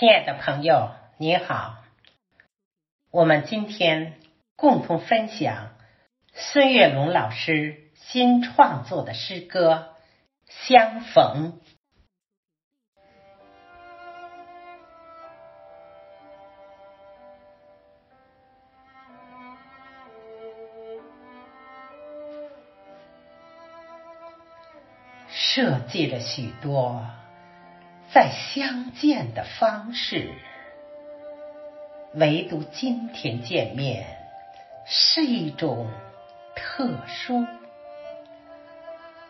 [0.00, 1.76] 亲爱的朋友，你好，
[3.10, 4.14] 我们今天
[4.56, 5.72] 共同分享
[6.32, 9.94] 孙月龙老师新创作的诗歌
[10.66, 11.52] 《相逢》。
[25.28, 27.04] 设计了许多
[28.12, 30.32] 再相见的方式，
[32.12, 34.04] 唯独今天见面
[34.84, 35.88] 是一种
[36.56, 37.46] 特殊。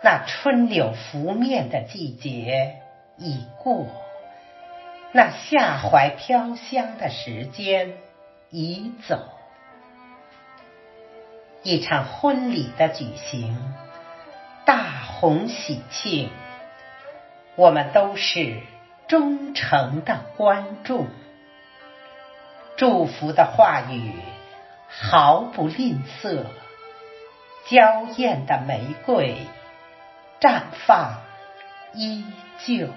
[0.00, 2.76] 那春柳拂面的季节
[3.16, 3.86] 已过，
[5.10, 7.94] 那夏槐飘香的时间
[8.50, 9.28] 已走，
[11.64, 13.74] 一场婚礼的举行。
[14.64, 16.30] 大红喜庆，
[17.56, 18.60] 我们都是
[19.08, 21.08] 忠诚的观众。
[22.76, 24.12] 祝福的话语
[24.88, 26.44] 毫不吝啬，
[27.68, 29.38] 娇艳的玫瑰
[30.40, 31.22] 绽放
[31.94, 32.24] 依
[32.58, 32.88] 旧。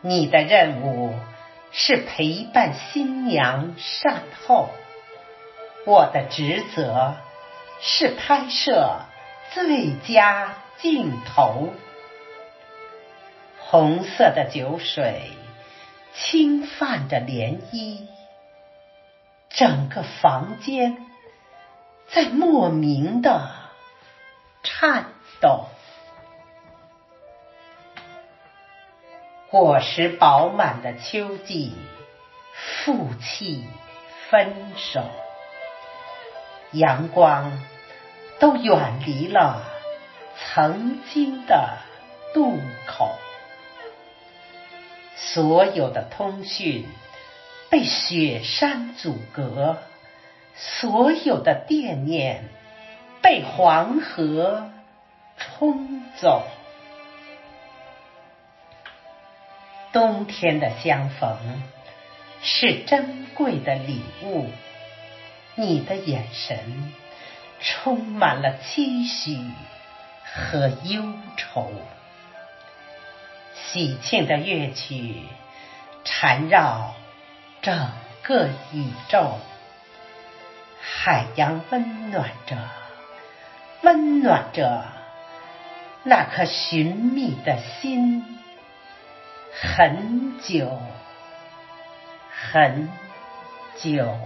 [0.00, 1.14] 你的任务
[1.72, 4.70] 是陪伴新娘善后，
[5.84, 7.16] 我的职责。
[7.80, 9.00] 是拍摄
[9.52, 11.74] 最佳镜头，
[13.74, 15.32] 红色的酒水
[16.14, 18.06] 轻泛着涟漪，
[19.50, 21.04] 整个房间
[22.06, 23.50] 在莫名的
[24.62, 25.06] 颤
[25.40, 25.64] 抖。
[29.50, 31.74] 果实饱满的秋季，
[32.54, 33.66] 负气
[34.30, 35.02] 分手，
[36.70, 37.50] 阳光。
[38.38, 39.62] 都远离了
[40.36, 41.78] 曾经的
[42.34, 43.16] 渡口，
[45.16, 46.86] 所有的通讯
[47.70, 49.78] 被雪山阻隔，
[50.54, 52.48] 所有的惦念
[53.22, 54.70] 被黄河
[55.36, 56.46] 冲走。
[59.92, 61.62] 冬天的相逢
[62.42, 64.46] 是珍贵的礼物，
[65.54, 66.92] 你的眼神。
[67.66, 69.38] 充满了期许
[70.22, 71.02] 和忧
[71.38, 71.72] 愁，
[73.74, 75.16] 喜庆的乐曲
[76.04, 76.94] 缠绕
[77.60, 77.90] 整
[78.22, 79.40] 个宇宙，
[80.80, 82.56] 海洋温暖着，
[83.82, 84.84] 温暖着
[86.04, 88.38] 那颗寻觅的心，
[89.60, 90.78] 很久
[92.52, 92.88] 很
[93.76, 94.16] 久。